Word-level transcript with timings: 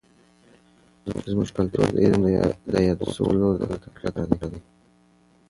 زموږ 1.31 1.49
کلتور 1.57 1.87
د 1.93 1.97
علم 2.05 2.21
د 2.73 2.75
یادو 2.87 3.05
سوي 3.13 3.13
اصولو 3.15 3.47
د 3.59 3.61
تقویت 3.83 4.15
لپاره 4.21 4.49
دی. 4.51 4.61